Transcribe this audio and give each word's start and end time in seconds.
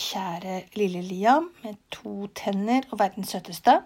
kjære 0.00 0.62
lille 0.78 1.02
Liam 1.04 1.50
med 1.64 1.78
to 1.92 2.28
tenner 2.36 2.86
og 2.90 3.00
verdens 3.02 3.34
søteste. 3.34 3.80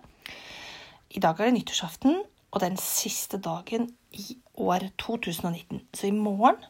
I 1.14 1.22
dag 1.22 1.38
er 1.38 1.50
det 1.50 1.56
nyttårsaften 1.58 2.22
og 2.54 2.62
den 2.62 2.78
siste 2.78 3.40
dagen 3.42 3.90
i 4.14 4.36
år 4.54 4.88
2019. 4.98 5.82
Så 5.94 6.08
i 6.08 6.14
morgen, 6.14 6.60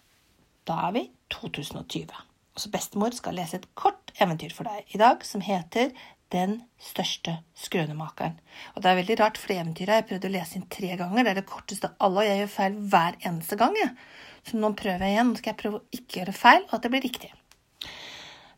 da 0.68 0.88
er 0.88 0.96
vi 0.96 1.04
2020. 1.32 2.08
Så 2.56 2.70
bestemor 2.72 3.14
skal 3.16 3.36
lese 3.36 3.60
et 3.60 3.70
kort 3.76 4.14
eventyr 4.22 4.54
for 4.54 4.68
deg 4.68 4.94
i 4.94 5.00
dag 5.00 5.24
som 5.26 5.44
heter 5.44 5.92
Den 6.32 6.62
største 6.80 7.36
skrønemakeren. 7.54 8.38
Og 8.74 8.82
det 8.82 8.90
er 8.90 8.96
veldig 8.98 9.16
rart, 9.20 9.36
for 9.38 9.52
det 9.52 9.58
eventyret 9.60 9.92
har 9.92 10.00
jeg 10.00 10.06
prøvd 10.08 10.24
å 10.26 10.30
lese 10.34 10.56
inn 10.58 10.64
tre 10.72 10.96
ganger. 10.98 11.20
Det 11.20 11.30
er 11.30 11.38
det 11.38 11.46
korteste 11.46 11.90
av 11.92 12.06
alle, 12.06 12.24
og 12.24 12.26
jeg 12.26 12.40
gjør 12.40 12.52
feil 12.54 12.78
hver 12.90 13.18
eneste 13.28 13.58
gang. 13.60 13.76
Så 14.48 14.58
nå 14.58 14.72
prøver 14.74 15.04
jeg 15.04 15.14
igjen. 15.14 15.30
Nå 15.30 15.38
skal 15.38 15.52
jeg 15.52 15.60
prøve 15.60 15.78
å 15.78 15.98
ikke 16.00 16.18
gjøre 16.18 16.34
feil, 16.40 16.64
og 16.64 16.74
at 16.74 16.86
det 16.86 16.90
blir 16.94 17.04
riktig. 17.06 17.30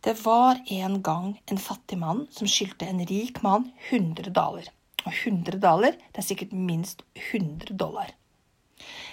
Det 0.07 0.25
var 0.25 0.61
en 0.67 1.03
gang 1.03 1.43
en 1.47 1.59
fattig 1.59 1.97
mann 1.99 2.27
som 2.31 2.47
skyldte 2.47 2.87
en 2.87 3.01
rik 3.07 3.41
mann 3.43 3.73
100 3.89 4.31
daler. 4.31 4.69
Og 5.03 5.09
100 5.11 5.59
daler, 5.59 5.97
det 6.13 6.21
er 6.23 6.27
sikkert 6.29 6.53
minst 6.55 7.03
100 7.33 7.75
dollar. 7.75 8.13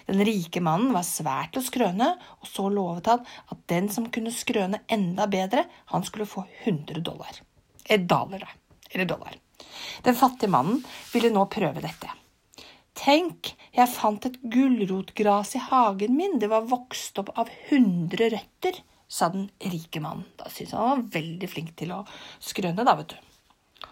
Den 0.06 0.22
rike 0.22 0.62
mannen 0.62 0.94
var 0.94 1.08
svært 1.08 1.56
til 1.56 1.64
å 1.64 1.66
skrøne, 1.66 2.12
og 2.38 2.46
så 2.52 2.68
lovet 2.70 3.10
han 3.10 3.26
at 3.26 3.66
den 3.74 3.90
som 3.90 4.12
kunne 4.14 4.36
skrøne 4.38 4.84
enda 4.86 5.26
bedre, 5.26 5.66
han 5.90 6.06
skulle 6.06 6.30
få 6.30 6.46
100 6.62 7.02
dollar. 7.02 7.42
Et 7.90 8.06
daler, 8.06 8.46
da. 8.46 8.86
Eller 8.94 9.10
dollar. 9.10 9.42
Den 10.06 10.22
fattige 10.22 10.54
mannen 10.54 10.86
ville 11.10 11.34
nå 11.34 11.48
prøve 11.50 11.82
dette. 11.82 12.14
Tenk, 12.94 13.56
jeg 13.74 13.96
fant 13.98 14.30
et 14.30 14.38
gulrotgras 14.46 15.58
i 15.58 15.66
hagen 15.72 16.14
min, 16.22 16.38
det 16.38 16.54
var 16.54 16.70
vokst 16.70 17.18
opp 17.18 17.34
av 17.34 17.50
100 17.72 18.36
røtter, 18.38 18.84
sa 19.14 19.30
den 19.34 19.48
rike 19.62 20.02
mannen. 20.02 20.26
Da 20.40 20.50
syntes 20.50 20.74
han 20.74 20.90
han 20.90 21.04
var 21.04 21.14
veldig 21.20 21.50
flink 21.52 21.76
til 21.80 21.94
å 21.94 22.02
skrøne, 22.42 22.86
da, 22.86 22.96
vet 22.98 23.14
du. 23.14 23.88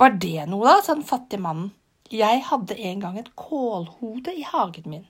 Var 0.00 0.18
det 0.22 0.48
noe, 0.48 0.64
da, 0.68 0.80
sa 0.80 0.96
den 0.96 1.08
fattige 1.08 1.44
mannen. 1.44 1.72
Jeg 2.12 2.42
hadde 2.48 2.76
en 2.76 3.00
gang 3.00 3.18
et 3.20 3.30
kålhode 3.40 4.34
i 4.36 4.44
hagen 4.44 4.88
min. 4.88 5.06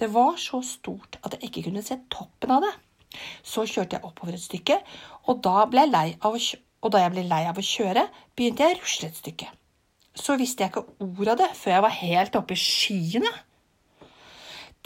Det 0.00 0.08
var 0.12 0.38
så 0.40 0.62
stort 0.64 1.18
at 1.20 1.36
jeg 1.36 1.50
ikke 1.50 1.66
kunne 1.68 1.84
se 1.84 1.98
toppen 2.12 2.52
av 2.54 2.64
det. 2.64 2.72
Så 3.44 3.66
kjørte 3.68 3.98
jeg 3.98 4.06
oppover 4.06 4.36
et 4.36 4.44
stykke, 4.44 4.78
og 5.28 5.42
da, 5.44 5.64
og 5.66 6.92
da 6.94 7.02
jeg 7.02 7.12
ble 7.12 7.26
lei 7.28 7.42
av 7.50 7.58
å 7.58 7.66
kjøre, 7.66 8.06
begynte 8.36 8.64
jeg 8.64 8.76
å 8.76 8.80
rusle 8.80 9.10
et 9.10 9.20
stykke. 9.20 9.50
Så 10.16 10.36
visste 10.40 10.64
jeg 10.64 10.72
ikke 10.72 10.86
ordet 11.04 11.34
av 11.34 11.40
det 11.42 11.50
før 11.58 11.76
jeg 11.76 11.86
var 11.86 11.96
helt 12.00 12.38
oppe 12.40 12.56
i 12.56 12.60
skyene. 12.60 13.32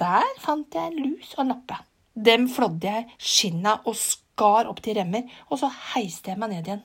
Der 0.01 0.27
fant 0.42 0.75
jeg 0.75 0.91
en 0.91 1.03
lus 1.05 1.37
og 1.37 1.45
en 1.45 1.53
lappe. 1.55 1.79
Dem 2.15 2.47
flådde 2.51 2.91
jeg 2.91 3.09
skinna 3.19 3.81
og 3.84 3.98
skar 3.98 4.70
opp 4.70 4.81
til 4.84 4.98
remmer, 4.98 5.27
og 5.51 5.61
så 5.61 5.70
heiste 5.95 6.33
jeg 6.33 6.41
meg 6.41 6.55
ned 6.55 6.70
igjen. 6.70 6.84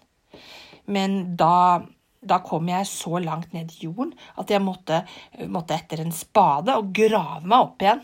Men 0.89 1.21
da 1.37 1.85
da 2.19 2.41
kom 2.43 2.67
jeg 2.67 2.87
så 2.87 3.19
langt 3.23 3.53
ned 3.55 3.71
i 3.77 3.85
jorden 3.85 4.11
at 4.41 4.49
jeg 4.51 4.59
måtte, 4.63 5.03
måtte 5.47 5.77
etter 5.77 6.01
en 6.03 6.11
spade 6.11 6.75
og 6.75 6.91
grave 6.95 7.45
meg 7.47 7.61
opp 7.63 7.85
igjen. 7.85 8.01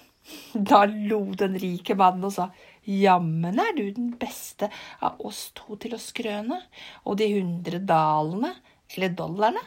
Da 0.56 0.86
lo 0.90 1.20
den 1.38 1.58
rike 1.62 1.98
mannen 2.00 2.26
og 2.26 2.34
sa, 2.34 2.48
jammen 2.88 3.60
er 3.62 3.76
du 3.78 3.84
den 3.94 4.14
beste 4.20 4.72
av 5.04 5.20
oss 5.26 5.50
to 5.58 5.76
til 5.82 5.98
å 5.98 6.02
skrøne, 6.02 6.62
og 7.06 7.20
de 7.20 7.28
hundre 7.36 7.82
dalene, 7.84 8.56
eller 8.96 9.14
dollarene, 9.18 9.62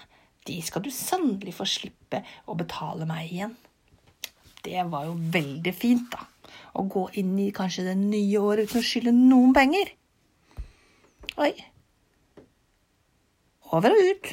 de 0.48 0.56
skal 0.64 0.82
du 0.82 0.90
sannelig 0.94 1.54
få 1.58 1.66
slippe 1.68 2.24
å 2.48 2.56
betale 2.58 3.06
meg 3.06 3.28
igjen. 3.28 3.54
Det 4.64 4.82
var 4.90 5.06
jo 5.06 5.14
veldig 5.36 5.74
fint, 5.76 6.08
da, 6.10 6.24
å 6.74 6.84
gå 6.90 7.06
inn 7.20 7.36
i 7.42 7.50
kanskje 7.54 7.86
det 7.88 7.96
nye 8.00 8.42
året 8.42 8.68
uten 8.68 8.82
å 8.82 8.86
skylde 8.86 9.14
noen 9.16 9.54
penger. 9.56 9.94
Oi. 11.38 11.52
Over 13.72 13.94
og 13.94 14.04
ut. 14.12 14.30